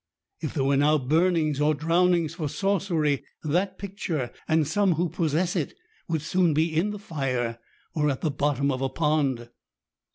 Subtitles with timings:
[0.41, 5.55] If there were now burnings or drownings for sorcery, that picture, and some who possess
[5.55, 5.75] it,
[6.07, 7.59] would soon be in the fire,
[7.93, 9.49] or at the bottom of a pond.